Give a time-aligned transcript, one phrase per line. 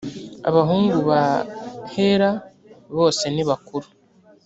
[0.49, 1.23] abahungu ba
[1.93, 2.31] hela
[2.95, 3.87] bose nibakuru.